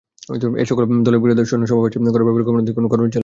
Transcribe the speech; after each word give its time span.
এসকল 0.63 0.83
দলের 1.05 1.21
বিরুদ্ধে 1.23 1.43
সৈন্য 1.45 1.65
সমাবেশ 1.67 1.93
করার 2.05 2.25
ব্যাপারে 2.27 2.45
গভর্নরদের 2.47 2.75
কোন 2.77 2.85
গরজ 2.91 3.01
ছিল 3.05 3.07
না। 3.07 3.19